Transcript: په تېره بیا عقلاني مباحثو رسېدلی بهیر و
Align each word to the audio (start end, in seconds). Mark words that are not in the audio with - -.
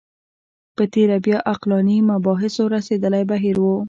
په 0.75 0.83
تېره 0.93 1.17
بیا 1.25 1.37
عقلاني 1.53 1.97
مباحثو 2.11 2.63
رسېدلی 2.75 3.23
بهیر 3.31 3.57
و 3.61 3.65